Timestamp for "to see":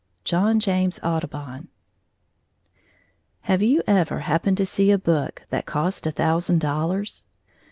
4.57-4.89